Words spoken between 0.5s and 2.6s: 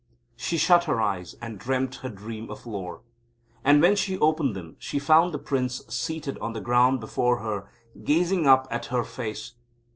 shut her eyes, and dreamt her dream